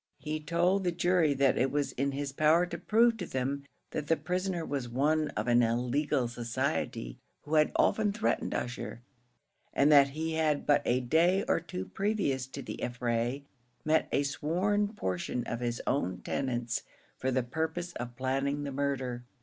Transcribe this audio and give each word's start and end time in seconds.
He 0.17 0.39
told 0.39 0.83
the 0.83 0.91
jury 0.91 1.35
that 1.35 1.59
it 1.59 1.69
was 1.69 1.91
in 1.91 2.11
his 2.11 2.31
power 2.31 2.65
to 2.65 2.77
prove 2.79 3.17
to 3.17 3.27
them 3.27 3.65
that 3.91 4.07
the 4.07 4.17
prisoner 4.17 4.65
was 4.65 4.89
one 4.89 5.27
of 5.37 5.47
an 5.47 5.61
illegal 5.61 6.27
society 6.27 7.19
who 7.43 7.53
had 7.53 7.71
often 7.75 8.11
threatened 8.11 8.55
Ussher, 8.55 9.03
and 9.73 9.91
that 9.91 10.07
he 10.07 10.33
had 10.33 10.65
but 10.65 10.81
a 10.85 11.01
day 11.01 11.43
or 11.47 11.59
two 11.59 11.85
previous 11.85 12.47
to 12.47 12.63
the 12.63 12.79
affray 12.81 13.43
met 13.85 14.09
a 14.11 14.23
sworn 14.23 14.87
portion 14.87 15.43
of 15.45 15.59
his 15.59 15.79
own 15.85 16.21
tenants 16.23 16.81
for 17.19 17.29
the 17.29 17.43
purpose 17.43 17.93
of 17.93 18.15
planning 18.15 18.63
the 18.63 18.71
murder. 18.71 19.23